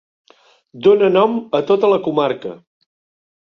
[0.87, 2.59] Dóna nom a tota la comarca.